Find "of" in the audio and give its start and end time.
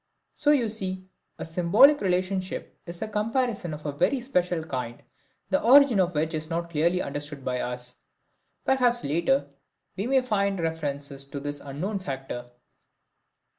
3.71-3.85, 5.99-6.15